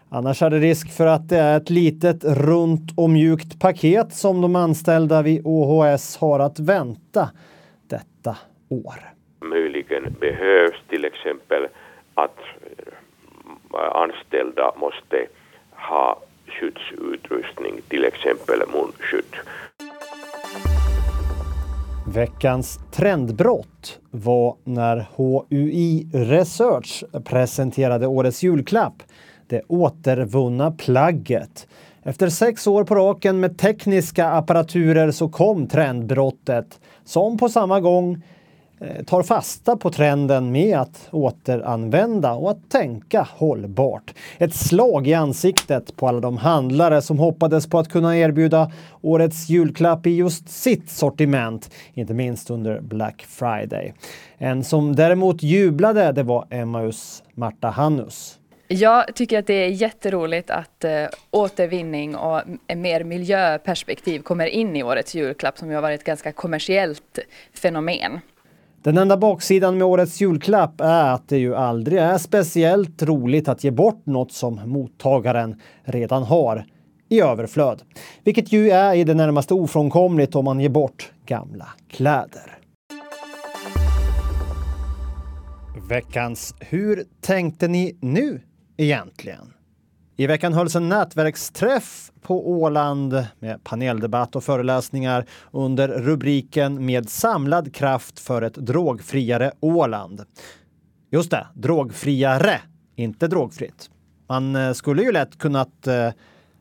Annars 0.10 0.42
är 0.42 0.50
det 0.50 0.60
risk 0.60 0.98
för 0.98 1.06
att 1.08 1.30
det 1.30 1.38
är 1.38 1.58
ett 1.58 1.70
litet 1.70 2.24
runt 2.24 2.92
och 2.96 3.10
mjukt 3.10 3.60
paket 3.60 4.14
som 4.14 4.42
de 4.42 4.56
anställda 4.56 5.22
vid 5.22 5.42
OHS 5.46 6.18
har 6.18 6.40
att 6.40 6.60
vänta 6.60 7.30
detta 7.88 8.38
år. 8.70 8.96
Möjligen 9.40 10.16
behövs 10.20 10.76
till 10.90 11.06
exempel 11.06 11.68
att 12.14 12.38
eh, 13.74 13.96
anställda 13.96 14.74
måste 14.78 15.28
ha 15.72 16.20
skyddsutrustning, 16.48 17.82
till 17.88 18.06
exempel 18.06 18.60
munskydd. 18.74 19.36
Veckans 22.14 22.80
trendbrott 22.92 24.00
var 24.12 24.56
när 24.64 25.06
HUI 25.16 26.08
Research 26.14 27.04
presenterade 27.26 28.08
årets 28.08 28.44
julklapp, 28.44 29.04
det 29.48 29.62
återvunna 29.68 30.72
plagget. 30.72 31.68
Efter 32.08 32.30
sex 32.30 32.68
år 32.68 32.84
på 32.84 32.96
raken 32.96 33.40
med 33.40 33.58
tekniska 33.58 34.28
apparaturer 34.30 35.12
så 35.12 35.30
kom 35.30 35.68
trendbrottet 35.68 36.80
som 37.06 37.38
på 37.38 37.50
samma 37.50 37.80
gång 37.80 38.24
eh, 38.80 39.04
tar 39.06 39.24
fasta 39.24 39.78
på 39.78 39.90
trenden 39.90 40.52
med 40.52 40.78
att 40.78 41.08
återanvända 41.12 42.34
och 42.34 42.52
att 42.52 42.70
tänka 42.70 43.28
hållbart. 43.32 44.14
Ett 44.38 44.56
slag 44.56 45.08
i 45.08 45.14
ansiktet 45.14 45.96
på 45.96 46.08
alla 46.08 46.20
de 46.20 46.38
handlare 46.38 47.02
som 47.02 47.20
hoppades 47.20 47.70
på 47.70 47.80
att 47.80 47.90
kunna 47.90 48.18
erbjuda 48.18 48.72
årets 49.02 49.50
julklapp 49.50 50.08
i 50.08 50.16
just 50.16 50.50
sitt 50.50 50.90
sortiment, 50.90 51.72
inte 51.94 52.14
minst 52.14 52.50
under 52.50 52.80
Black 52.80 53.22
Friday. 53.22 53.94
En 54.38 54.64
som 54.64 54.96
däremot 54.96 55.44
jublade, 55.44 56.12
det 56.12 56.24
var 56.24 56.46
Emmaus 56.50 57.24
Marta 57.34 57.70
Hannus. 57.70 58.40
Jag 58.70 59.16
tycker 59.16 59.40
att 59.40 59.48
det 59.48 59.54
är 59.54 59.70
jätteroligt 59.70 60.50
att 60.50 60.84
äh, 60.84 60.92
återvinning 61.32 62.16
och 62.16 62.42
mer 62.76 63.04
miljöperspektiv 63.04 64.20
kommer 64.20 64.46
in 64.46 64.76
i 64.76 64.84
årets 64.84 65.16
julklapp 65.16 65.58
som 65.58 65.70
ju 65.70 65.76
har 65.76 65.82
varit 65.82 66.00
ett 66.00 66.06
ganska 66.06 66.32
kommersiellt 66.32 67.20
fenomen. 67.54 68.20
Den 68.84 68.98
enda 68.98 69.18
baksidan 69.18 69.78
med 69.78 69.88
årets 69.88 70.22
julklapp 70.22 70.82
är 70.82 71.14
att 71.14 71.30
det 71.30 71.38
ju 71.38 71.56
aldrig 71.56 72.00
är 72.00 72.18
speciellt 72.18 73.04
roligt 73.04 73.48
att 73.48 73.64
ge 73.64 73.72
bort 73.72 74.06
något 74.06 74.32
som 74.32 74.62
mottagaren 74.66 75.62
redan 75.84 76.24
har 76.24 76.66
i 77.10 77.22
överflöd. 77.22 77.82
Vilket 78.24 78.52
ju 78.52 78.70
är 78.70 78.96
i 78.96 79.04
det 79.04 79.14
närmaste 79.14 79.54
ofrånkomligt 79.54 80.36
om 80.36 80.46
man 80.46 80.60
ger 80.60 80.70
bort 80.70 81.12
gamla 81.26 81.68
kläder. 81.90 82.58
Veckans 85.90 86.56
Hur 86.60 87.04
tänkte 87.22 87.68
ni 87.68 87.98
nu 88.02 88.42
egentligen? 88.78 89.54
I 90.20 90.28
veckan 90.28 90.54
hölls 90.54 90.76
en 90.76 90.90
nätverksträff 90.90 92.12
på 92.22 92.50
Åland 92.50 93.26
med 93.40 93.64
paneldebatt 93.64 94.36
och 94.36 94.44
föreläsningar 94.44 95.26
under 95.52 95.88
rubriken 95.88 96.86
Med 96.86 97.10
samlad 97.10 97.76
kraft 97.76 98.20
för 98.20 98.42
ett 98.42 98.54
drogfriare 98.54 99.52
Åland. 99.60 100.22
Just 101.12 101.32
det, 101.32 101.48
drogfriare, 101.54 102.62
inte 102.96 103.28
drogfritt. 103.28 103.90
Man 104.30 104.56
eh, 104.56 104.74
skulle 104.74 105.04
ju 105.04 105.12
lätt 105.12 105.38
kunnat 105.38 105.88
eh, 105.88 106.10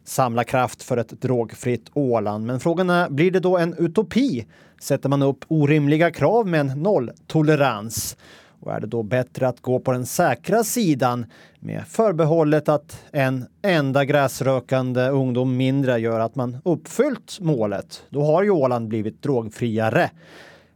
samla 0.05 0.45
kraft 0.45 0.83
för 0.83 0.97
ett 0.97 1.21
drogfritt 1.21 1.91
Åland, 1.95 2.47
men 2.47 2.61
frågan 2.61 2.91
är, 2.91 3.11
blir 3.11 3.31
det 3.31 3.41
då 3.41 3.59
en 3.59 3.75
utopi? 3.79 4.47
Sätter 4.81 5.09
man 5.09 5.23
upp 5.23 5.45
orimliga 5.49 6.11
krav 6.11 6.47
med 6.47 6.61
en 6.61 6.83
nolltolerans? 6.83 8.17
Och 8.61 8.73
är 8.73 8.81
det 8.81 8.87
då 8.87 9.03
bättre 9.03 9.49
att 9.49 9.61
gå 9.61 9.81
på 9.81 9.93
den 9.93 10.07
säkra 10.07 10.65
sidan 10.65 11.27
med 11.61 11.85
förbehållet 11.87 12.69
att 12.69 13.05
en 13.13 13.47
enda 13.63 14.05
gräsrökande 14.05 15.09
ungdom 15.09 15.57
mindre 15.57 15.99
gör 15.99 16.21
att 16.21 16.35
man 16.35 16.57
uppfyllt 16.65 17.39
målet? 17.41 18.03
Då 18.11 18.25
har 18.25 18.43
ju 18.43 18.51
Åland 18.51 18.89
blivit 18.89 19.23
drogfriare. 19.23 20.11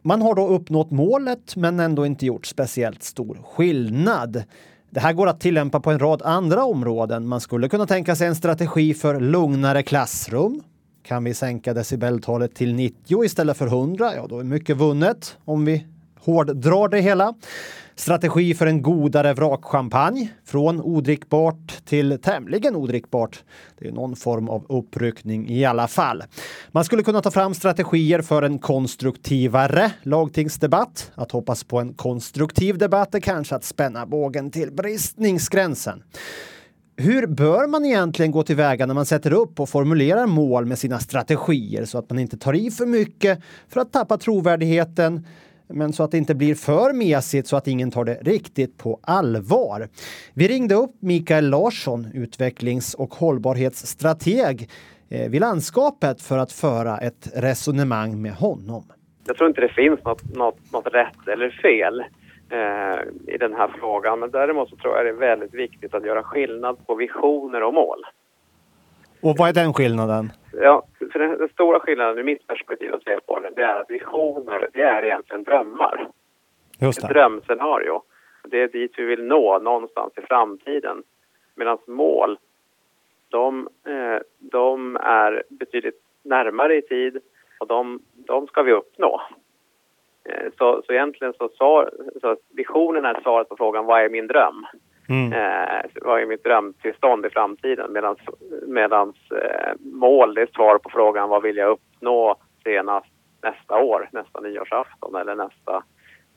Man 0.01 0.21
har 0.21 0.35
då 0.35 0.47
uppnått 0.47 0.91
målet 0.91 1.55
men 1.55 1.79
ändå 1.79 2.05
inte 2.05 2.25
gjort 2.25 2.45
speciellt 2.45 3.03
stor 3.03 3.37
skillnad. 3.43 4.43
Det 4.89 4.99
här 4.99 5.13
går 5.13 5.27
att 5.27 5.39
tillämpa 5.39 5.79
på 5.79 5.91
en 5.91 5.99
rad 5.99 6.21
andra 6.21 6.63
områden. 6.63 7.27
Man 7.27 7.41
skulle 7.41 7.69
kunna 7.69 7.85
tänka 7.87 8.15
sig 8.15 8.27
en 8.27 8.35
strategi 8.35 8.93
för 8.93 9.19
lugnare 9.19 9.83
klassrum. 9.83 10.63
Kan 11.03 11.23
vi 11.23 11.33
sänka 11.33 11.73
decibeltalet 11.73 12.55
till 12.55 12.73
90 12.73 13.23
istället 13.23 13.57
för 13.57 13.67
100? 13.67 14.15
Ja, 14.15 14.27
då 14.29 14.39
är 14.39 14.43
mycket 14.43 14.77
vunnet 14.77 15.37
om 15.45 15.65
vi 15.65 15.85
hårddrar 16.21 16.89
det 16.89 17.01
hela. 17.01 17.33
Strategi 17.95 18.53
för 18.53 18.65
en 18.65 18.81
godare 18.81 19.33
vrakchampagne. 19.33 20.29
Från 20.45 20.81
odrickbart 20.81 21.85
till 21.85 22.19
tämligen 22.21 22.75
odrickbart. 22.75 23.43
Det 23.79 23.87
är 23.87 23.91
någon 23.91 24.15
form 24.15 24.49
av 24.49 24.65
uppryckning 24.69 25.49
i 25.49 25.65
alla 25.65 25.87
fall. 25.87 26.23
Man 26.71 26.85
skulle 26.85 27.03
kunna 27.03 27.21
ta 27.21 27.31
fram 27.31 27.53
strategier 27.53 28.21
för 28.21 28.43
en 28.43 28.59
konstruktivare 28.59 29.91
lagtingsdebatt. 30.03 31.11
Att 31.15 31.31
hoppas 31.31 31.63
på 31.63 31.79
en 31.79 31.93
konstruktiv 31.93 32.77
debatt 32.77 33.15
är 33.15 33.19
kanske 33.19 33.55
att 33.55 33.63
spänna 33.63 34.05
bågen 34.05 34.51
till 34.51 34.71
bristningsgränsen. 34.71 36.03
Hur 36.97 37.27
bör 37.27 37.67
man 37.67 37.85
egentligen 37.85 38.31
gå 38.31 38.43
tillväga 38.43 38.85
när 38.85 38.93
man 38.93 39.05
sätter 39.05 39.33
upp 39.33 39.59
och 39.59 39.69
formulerar 39.69 40.27
mål 40.27 40.65
med 40.65 40.79
sina 40.79 40.99
strategier 40.99 41.85
så 41.85 41.97
att 41.97 42.09
man 42.09 42.19
inte 42.19 42.37
tar 42.37 42.53
i 42.53 42.71
för 42.71 42.85
mycket 42.85 43.39
för 43.69 43.81
att 43.81 43.93
tappa 43.93 44.17
trovärdigheten 44.17 45.25
men 45.73 45.93
så 45.93 46.03
att 46.03 46.11
det 46.11 46.17
inte 46.17 46.35
blir 46.35 46.55
för 46.55 46.93
mesigt 46.93 47.47
så 47.47 47.57
att 47.57 47.67
ingen 47.67 47.91
tar 47.91 48.05
det 48.05 48.13
riktigt 48.21 48.77
på 48.77 48.99
allvar. 49.03 49.87
Vi 50.33 50.47
ringde 50.47 50.75
upp 50.75 50.91
Mikael 50.99 51.49
Larsson, 51.49 52.07
utvecklings 52.13 52.93
och 52.93 53.13
hållbarhetsstrateg 53.13 54.69
eh, 55.09 55.29
vid 55.29 55.41
landskapet 55.41 56.21
för 56.21 56.37
att 56.37 56.51
föra 56.51 56.97
ett 56.97 57.29
resonemang 57.35 58.21
med 58.21 58.31
honom. 58.31 58.83
Jag 59.27 59.37
tror 59.37 59.49
inte 59.49 59.61
det 59.61 59.73
finns 59.73 60.03
något, 60.03 60.35
något, 60.35 60.71
något 60.71 60.87
rätt 60.87 61.27
eller 61.27 61.49
fel 61.49 61.99
eh, 62.49 63.33
i 63.33 63.37
den 63.37 63.53
här 63.53 63.75
frågan, 63.79 64.19
men 64.19 64.31
däremot 64.31 64.69
så 64.69 64.75
tror 64.75 64.95
jag 64.95 65.05
det 65.05 65.09
är 65.09 65.13
väldigt 65.13 65.53
viktigt 65.53 65.93
att 65.93 66.05
göra 66.05 66.23
skillnad 66.23 66.87
på 66.87 66.95
visioner 66.95 67.63
och 67.63 67.73
mål. 67.73 68.03
Och 69.23 69.35
vad 69.37 69.49
är 69.49 69.53
den 69.53 69.73
skillnaden? 69.73 70.31
Ja, 70.53 70.83
för 71.11 71.19
den, 71.19 71.37
den 71.37 71.49
stora 71.49 71.79
skillnaden 71.79 72.19
i 72.19 72.23
mitt 72.23 72.47
perspektiv 72.47 72.93
att 72.93 73.03
se 73.03 73.19
på 73.27 73.39
det, 73.39 73.51
det 73.55 73.61
är 73.61 73.81
att 73.81 73.89
visioner, 73.89 74.69
det 74.73 74.81
är 74.81 75.03
egentligen 75.05 75.43
drömmar. 75.43 76.07
Just 76.79 77.01
det. 77.01 77.07
Ett 77.07 77.13
drömscenario. 77.13 78.01
Det 78.43 78.61
är 78.61 78.67
dit 78.67 78.93
vi 78.97 79.03
vill 79.03 79.23
nå 79.23 79.59
någonstans 79.59 80.13
i 80.17 80.21
framtiden. 80.21 81.03
Medan 81.55 81.77
mål, 81.87 82.39
de, 83.29 83.69
eh, 83.87 84.21
de 84.39 84.95
är 84.95 85.43
betydligt 85.49 86.01
närmare 86.23 86.75
i 86.75 86.81
tid 86.81 87.17
och 87.59 87.67
de, 87.67 88.01
de 88.13 88.47
ska 88.47 88.63
vi 88.63 88.71
uppnå. 88.71 89.21
Eh, 90.29 90.51
så, 90.57 90.81
så 90.85 90.93
egentligen 90.93 91.33
så, 91.37 91.49
svar, 91.49 91.91
så 92.21 92.37
visionen 92.49 93.05
är 93.05 93.21
svaret 93.21 93.49
på 93.49 93.57
frågan 93.57 93.85
vad 93.85 94.01
är 94.01 94.09
min 94.09 94.27
dröm? 94.27 94.65
Mm. 95.11 95.33
Eh, 95.33 95.85
vad 96.01 96.21
är 96.21 96.25
mitt 96.25 96.43
drömtillstånd 96.43 97.25
i 97.25 97.29
framtiden? 97.29 97.93
Medans, 97.93 98.19
medans 98.67 99.15
eh, 99.31 99.73
mål 99.79 100.37
är 100.37 100.45
svar 100.45 100.77
på 100.77 100.89
frågan 100.89 101.29
vad 101.29 101.43
vill 101.43 101.57
jag 101.57 101.69
uppnå 101.69 102.35
senast 102.63 103.07
nästa 103.43 103.77
år, 103.77 104.09
nästa 104.11 104.39
nyårsafton 104.39 105.15
eller 105.15 105.35
nästa 105.35 105.83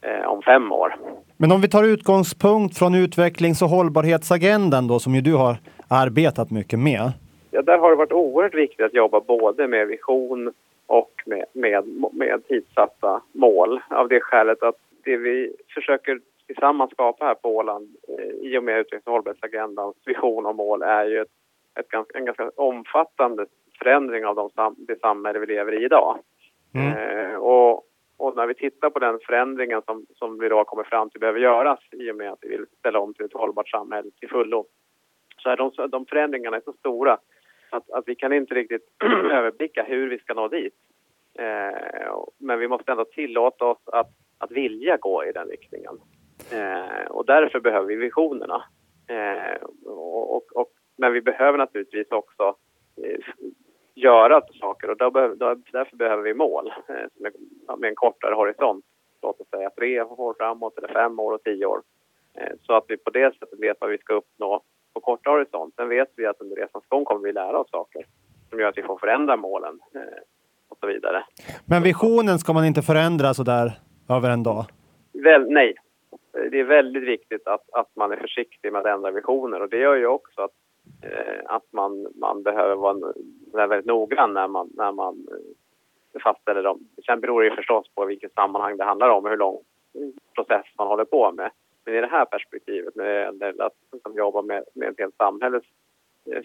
eh, 0.03 0.27
om 0.27 0.43
fem 0.43 0.73
år. 0.73 0.95
Men 1.37 1.53
om 1.53 1.61
vi 1.61 1.69
tar 1.69 1.85
utgångspunkt 1.85 2.79
från 2.79 2.95
utvecklings 2.95 3.63
och 3.63 3.69
hållbarhetsagendan 3.69 4.89
då, 4.89 4.99
som 4.99 5.15
ju 5.15 5.21
du 5.21 5.35
har 5.35 5.57
arbetat 5.89 6.51
mycket 6.51 6.79
med. 6.79 7.13
Ja, 7.51 7.63
där 7.63 7.79
har 7.79 7.91
det 7.91 7.97
varit 7.97 8.13
oerhört 8.13 8.55
viktigt 8.55 8.87
att 8.87 8.95
jobba 8.95 9.21
både 9.21 9.69
med 9.69 9.87
vision 9.87 10.53
och 10.87 11.11
med, 11.27 11.45
med, 11.53 11.85
med 12.13 12.49
tidssatta 12.49 13.21
mål 13.33 13.81
av 13.91 14.09
det 14.09 14.21
skälet 14.21 14.63
att 14.63 14.77
det 15.05 15.17
vi 15.17 15.53
försöker 15.75 16.21
tillsammans 16.47 16.91
skapa 16.91 17.25
här 17.25 17.35
på 17.35 17.57
Åland 17.57 17.97
eh, 18.09 18.49
i 18.51 18.59
och 18.59 18.65
med 18.65 18.79
utvecklings 18.79 19.07
och 19.07 19.13
hållbarhetsagendans 19.13 19.97
vision 20.07 20.47
och 20.47 20.57
mål 20.57 20.83
är 20.83 21.05
ju 21.05 21.21
ett, 21.21 21.29
ett 21.81 21.89
ganska, 21.89 22.19
en 22.19 22.25
ganska 22.25 22.51
omfattande 22.57 23.47
förändring 23.79 24.27
av 24.27 24.35
de 24.35 24.51
sam, 24.51 24.75
det 24.79 25.01
samhälle 25.01 25.39
vi 25.39 25.47
lever 25.47 25.73
i 25.73 25.85
idag. 25.85 26.19
Mm. 26.75 26.97
Eh, 26.97 27.37
och, 27.37 27.83
och 28.17 28.37
när 28.37 28.47
vi 28.47 28.55
tittar 28.55 28.91
på 28.91 28.99
den 28.99 29.19
förändringen 29.27 29.83
som, 29.87 30.07
som 30.15 30.39
vi 30.39 30.49
då 30.49 30.65
kommit 30.65 30.87
fram 30.87 31.11
till 31.11 31.21
behöver 31.21 31.41
göras 31.41 31.81
i 31.93 32.11
och 32.11 32.17
med 32.17 32.33
att 32.33 32.39
vi 32.43 32.49
vill 32.49 32.67
ställa 32.79 33.01
om 33.01 33.15
till 33.15 33.25
ett 33.25 33.33
hållbart 33.33 33.69
samhälle 33.69 34.11
till 34.21 34.29
fullo 34.29 34.67
så 35.39 35.51
är 35.51 35.57
de, 35.57 35.91
de 35.91 36.07
förändringarna 36.07 36.57
är 36.57 36.63
så 36.65 36.73
stora 36.73 37.19
att, 37.71 37.91
att 37.91 38.05
vi 38.07 38.15
kan 38.15 38.33
inte 38.33 38.55
riktigt 38.55 38.89
överblicka 39.33 39.83
hur 39.83 40.09
vi 40.09 40.19
ska 40.19 40.35
nå 40.35 40.49
dit. 40.49 40.75
Eh, 41.39 42.17
men 42.39 42.59
vi 42.59 42.69
måste 42.69 42.93
ändå 42.93 43.05
tillåta 43.05 43.65
oss 43.65 43.79
att, 43.85 44.11
att 44.39 44.51
vilja 44.51 44.97
gå 44.97 45.25
i 45.25 45.33
den 45.33 45.49
riktningen. 45.49 45.99
Eh, 46.53 47.07
och 47.11 47.27
därför 47.27 47.61
behöver 47.61 47.87
vi 47.87 47.97
visionerna. 47.97 48.65
Eh, 49.09 49.63
och, 49.85 50.37
och, 50.37 50.45
och, 50.55 50.71
men 50.97 51.13
vi 51.13 51.21
behöver 51.21 51.59
naturligtvis 51.59 52.11
också 52.11 52.57
eh, 53.03 53.19
göra 53.95 54.43
saker 54.61 54.91
och 54.91 54.97
då 54.97 55.11
behöver, 55.11 55.37
då, 55.37 55.55
därför 55.73 55.97
behöver 55.97 56.23
vi 56.23 56.35
mål 56.35 56.73
eh, 56.89 56.95
med, 57.15 57.33
med 57.79 57.89
en 57.89 57.95
kortare 57.95 58.35
horisont. 58.35 58.85
Låt 59.23 59.41
oss 59.41 59.49
säga 59.49 59.71
tre 59.71 60.03
år 60.03 60.35
framåt 60.39 60.79
eller 60.79 60.89
fem 60.89 61.21
år 61.21 61.33
och 61.33 61.43
tio 61.43 61.67
år. 61.67 61.83
Eh, 62.39 62.53
så 62.63 62.73
att 62.73 62.85
vi 62.89 62.97
på 62.97 63.11
det 63.11 63.35
sättet 63.35 63.61
vet 63.61 63.77
vad 63.81 63.91
vi 63.91 63.99
ska 63.99 64.15
uppnå 64.15 64.63
på 64.95 65.01
korta 65.01 65.31
horisont. 65.31 65.75
Sen 65.75 65.89
vet 65.89 66.09
vi 66.17 66.27
att 66.27 66.41
under 66.41 66.57
resans 66.57 66.85
gång 66.89 67.05
kommer 67.05 67.27
vi 67.27 67.33
lära 67.33 67.59
oss 67.59 67.71
saker 67.71 68.07
som 68.51 68.61
gör 68.61 68.69
att 68.69 68.79
vi 68.79 68.83
får 68.83 68.99
förändra 68.99 69.37
målen 69.37 69.81
eh, 69.95 70.01
och 70.69 70.79
så 70.81 70.87
vidare. 70.87 71.25
Men 71.65 71.83
visionen 71.83 72.39
ska 72.39 72.53
man 72.53 72.65
inte 72.65 72.83
förändra 72.83 73.35
så 73.35 73.43
där 73.43 73.73
över 74.09 74.31
en 74.31 74.43
dag? 74.43 74.65
Väl, 75.13 75.47
nej. 75.49 75.75
Det 76.51 76.61
är 76.61 76.65
väldigt 76.65 77.03
viktigt 77.03 77.47
att, 77.47 77.71
att 77.73 77.97
man 77.97 78.13
är 78.13 78.17
försiktig 78.17 78.73
med 78.73 78.81
att 78.81 78.95
ändra 78.95 79.11
visioner 79.11 79.63
och 79.63 79.69
det 79.69 79.79
gör 79.79 79.95
ju 79.95 80.07
också 80.07 80.43
att, 80.43 80.53
eh, 81.03 81.41
att 81.45 81.73
man, 81.73 82.07
man 82.15 82.43
behöver 82.43 82.75
vara 82.75 83.13
väldigt 83.53 83.87
noggrann 83.87 84.35
när 84.35 84.49
man, 84.49 84.71
när 84.75 84.93
man 84.93 85.27
eh, 85.31 86.21
fastställer 86.21 86.63
dem. 86.63 86.89
Sen 87.07 87.21
beror 87.21 87.41
det 87.41 87.49
ju 87.49 87.57
förstås 87.57 87.89
på 87.95 88.05
vilket 88.05 88.35
sammanhang 88.35 88.77
det 88.77 88.85
handlar 88.85 89.09
om 89.09 89.25
och 89.25 89.31
hur 89.31 89.37
lång 89.37 89.59
process 90.35 90.67
man 90.79 90.89
håller 90.89 91.05
på 91.05 91.33
med. 91.33 91.51
Men 91.85 91.95
i 91.95 92.01
det 92.01 92.07
här 92.07 92.25
perspektivet, 92.25 92.95
när 92.95 93.05
det 93.05 93.21
gäller 93.21 93.63
att 93.63 93.77
liksom, 93.93 94.17
jobba 94.17 94.43
med, 94.43 94.65
med 94.75 94.89
ett 94.89 94.99
helt 94.99 95.17
samhälles 95.17 95.65
eh, 96.33 96.43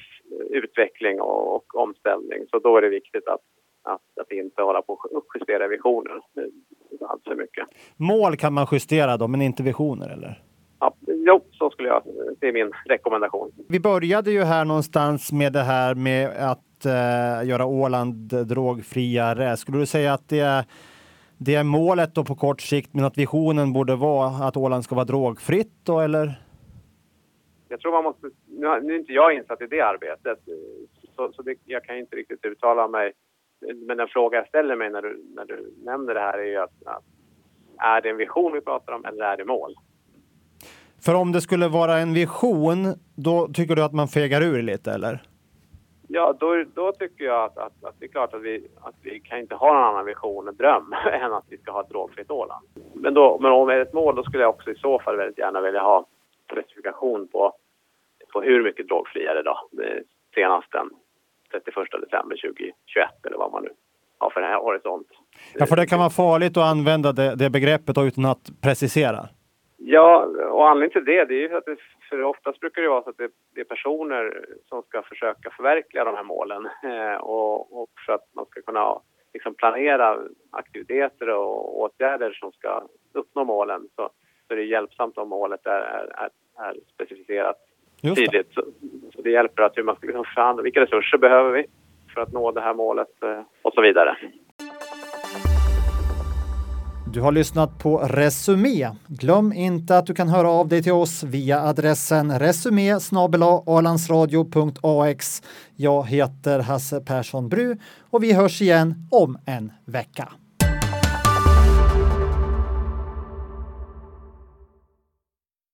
utveckling 0.50 1.22
och, 1.22 1.56
och, 1.56 1.76
omställning, 1.76 2.46
så 2.52 2.60
då 2.60 2.78
är 2.78 2.82
det 2.82 2.90
viktigt 2.90 3.28
att, 3.28 3.42
att, 3.94 4.20
att 4.22 4.32
inte 4.32 4.62
hålla 4.62 4.82
på 4.82 4.94
och 4.94 5.26
justera 5.36 5.68
visioner 5.68 6.22
allt 7.10 7.24
för 7.24 7.36
mycket. 7.36 7.68
Mål 7.98 8.38
kan 8.38 8.54
man 8.54 8.68
justera 8.72 9.18
då, 9.18 9.28
men 9.28 9.42
inte 9.42 9.64
visioner 9.64 10.10
eller? 10.10 10.44
Ja, 10.80 10.96
jo, 11.08 11.42
så 11.52 11.70
skulle 11.70 11.90
jag, 11.90 12.04
det 12.40 12.48
är 12.48 12.54
min 12.54 12.72
rekommendation. 12.86 13.52
Vi 13.70 13.80
började 13.80 14.32
ju 14.32 14.44
här 14.44 14.66
någonstans 14.66 15.32
med 15.32 15.54
det 15.54 15.64
här 15.64 15.96
med 15.96 16.28
att 16.28 16.86
eh, 16.86 17.50
göra 17.50 17.66
Åland 17.66 18.48
drogfriare. 18.48 19.58
Skulle 19.58 19.78
du 19.78 19.86
säga 19.86 20.14
att 20.14 20.30
det 20.30 20.40
är 20.40 20.66
det 21.42 21.56
är 21.56 21.64
målet 21.64 22.16
då 22.16 22.24
på 22.26 22.36
kort 22.36 22.62
sikt, 22.62 22.94
men 22.94 23.06
att 23.06 23.18
visionen 23.18 23.74
borde 23.74 23.96
vara 23.96 24.48
att 24.48 24.58
Åland 24.58 24.84
ska 24.84 24.96
vara 24.96 25.06
drogfritt 25.06 25.74
då, 25.84 26.00
eller? 26.00 26.42
Jag 27.68 27.80
tror 27.80 27.92
man 27.92 28.04
måste, 28.04 28.30
nu, 28.48 28.68
är 28.68 29.00
inte 29.00 29.14
jag 29.14 29.34
insatt 29.34 29.62
i 29.62 29.68
det 29.68 29.82
arbetet, 29.82 30.40
så, 31.16 31.32
så 31.34 31.42
det, 31.42 31.56
jag 31.66 31.84
kan 31.84 31.98
inte 31.98 32.16
riktigt 32.16 32.46
uttala 32.46 32.88
mig. 32.88 33.14
Men 33.88 33.98
den 33.98 34.08
fråga 34.08 34.38
jag 34.38 34.48
ställer 34.48 34.76
mig 34.76 34.90
när 34.90 35.02
du, 35.02 35.24
när 35.36 35.46
du 35.46 35.74
nämner 35.84 36.14
det 36.14 36.20
här 36.20 36.38
är 36.38 36.44
ju 36.44 36.58
att, 36.58 36.86
att 36.86 37.04
är 37.78 38.02
det 38.02 38.10
en 38.10 38.18
vision 38.18 38.54
vi 38.54 38.62
pratar 38.62 38.94
om 38.94 39.06
eller 39.06 39.26
är 39.26 39.38
det 39.38 39.46
mål? 39.46 39.76
För 41.06 41.16
om 41.16 41.32
det 41.32 41.42
skulle 41.42 41.68
vara 41.68 41.98
en 41.98 42.14
vision, 42.14 42.78
då 43.16 43.48
tycker 43.48 43.76
du 43.76 43.84
att 43.84 43.94
man 43.94 44.08
fegar 44.08 44.42
ur 44.42 44.62
lite, 44.62 44.92
eller? 44.92 45.22
Ja, 46.08 46.36
då, 46.40 46.64
då 46.74 46.92
tycker 46.92 47.26
jag 47.26 47.44
att, 47.44 47.58
att, 47.58 47.84
att, 47.84 47.96
det 48.00 48.06
är 48.06 48.10
klart 48.10 48.34
att 48.34 48.42
vi, 48.42 48.68
att 48.82 48.96
vi 49.02 49.20
kan 49.20 49.40
inte 49.40 49.56
ha 49.56 49.74
någon 49.74 49.84
annan 49.84 50.06
vision 50.06 50.48
och 50.48 50.56
dröm 50.56 50.94
än 51.12 51.34
att 51.34 51.46
vi 51.50 51.58
ska 51.58 51.72
ha 51.72 51.82
ett 51.82 51.90
drogfritt 51.90 52.32
Åland. 52.32 52.66
Men, 52.94 53.14
då, 53.14 53.40
men 53.42 53.52
om 53.52 53.68
det 53.68 53.74
är 53.74 53.80
ett 53.80 53.94
mål, 53.94 54.16
då 54.16 54.24
skulle 54.24 54.44
jag 54.44 54.50
också 54.50 54.72
i 54.72 54.76
så 54.76 55.00
fall 55.00 55.18
väldigt 55.18 55.38
gärna 55.38 55.62
vilja 55.62 55.82
ha 55.82 56.06
specifikation 56.46 57.28
på, 57.28 57.54
på 58.34 58.42
hur 58.42 58.64
mycket 58.64 58.88
drogfriare 58.88 59.42
då, 59.42 59.70
senast 60.36 60.72
den 60.72 60.90
31 61.52 62.02
december 62.02 62.36
2021 62.36 63.26
eller 63.26 63.38
vad 63.38 63.52
man 63.52 63.64
nu 63.64 63.70
har 64.18 64.30
för 64.30 64.42
den 64.42 64.50
här 64.50 64.60
horisont. 64.60 65.08
Ja, 65.54 65.66
för 65.66 65.76
det 65.76 65.88
kan 65.88 66.00
vara 66.00 66.10
farligt 66.10 66.58
att 66.58 66.72
använda 66.72 67.12
det, 67.12 67.36
det 67.36 67.50
begreppet 67.50 67.98
utan 67.98 68.26
att 68.26 68.46
precisera. 68.62 69.30
Ja, 69.78 70.26
och 70.52 70.70
anledningen 70.70 70.92
till 70.92 71.14
det, 71.14 71.26
det 71.26 71.34
är 71.34 71.50
ju 71.50 71.58
att 71.58 71.66
det, 71.66 71.78
för 72.10 72.24
oftast 72.24 72.60
brukar 72.60 72.82
det 72.82 72.90
vara 72.90 73.04
så 73.04 73.10
att 73.10 73.18
det, 73.18 73.30
det 73.56 73.62
är 73.62 73.66
personer 73.66 74.46
som 74.66 74.82
ska 74.82 75.02
försöka 75.02 75.50
förverkliga 75.50 76.04
de 76.04 76.16
här 76.16 76.24
målen 76.24 76.66
eh, 76.84 77.16
och, 77.22 77.82
och 77.82 77.90
för 78.06 78.14
att 78.14 78.28
man 78.36 78.46
ska 78.46 78.62
kunna 78.62 79.02
liksom 79.34 79.56
planera 79.56 80.18
aktiviteter 80.52 81.30
och 81.30 81.82
åtgärder 81.82 82.32
som 82.32 82.52
ska 82.52 82.84
uppnå 83.14 83.44
målen 83.44 83.82
så, 83.96 84.10
så 84.48 84.54
är 84.54 84.58
det 84.58 84.64
hjälpsamt 84.64 85.18
om 85.18 85.30
målet 85.30 85.66
är, 85.66 85.82
är, 85.82 86.30
är 86.58 86.76
specificerat 86.94 87.58
tydligt. 88.02 88.54
Så, 88.54 88.64
så, 89.16 89.22
det 89.22 89.30
hjälper 89.30 89.64
att 89.64 89.78
hur 89.78 89.84
man 89.84 89.96
ska 89.96 90.08
liksom 90.08 90.26
förhandla, 90.36 90.64
vilka 90.64 90.82
resurser 90.82 91.18
behöver 91.18 91.52
vi 91.52 91.66
för 92.14 92.22
att 92.22 92.32
nå 92.32 92.52
det 92.52 92.62
här 92.62 92.74
målet 92.74 93.24
eh, 93.24 93.42
och 93.62 93.74
så 93.74 93.82
vidare. 93.82 94.18
Du 97.14 97.22
har 97.22 97.32
lyssnat 97.32 97.80
på 97.80 97.98
Resumé. 97.98 98.90
Glöm 99.08 99.54
inte 99.54 99.98
att 99.98 100.06
du 100.06 100.14
kan 100.14 100.30
höra 100.30 100.50
av 100.50 100.68
dig 100.68 100.84
till 100.84 100.92
oss 100.92 101.24
via 101.24 101.60
adressen 101.60 102.40
resumé 102.40 102.94
alandsradio.ax. 103.66 105.42
Jag 105.76 106.08
heter 106.08 106.60
Hasse 106.60 107.02
Persson 107.02 107.50
Bru 107.50 107.76
och 108.10 108.24
vi 108.24 108.34
hörs 108.34 108.62
igen 108.62 108.94
om 109.12 109.38
en 109.46 109.72
vecka. 109.86 110.30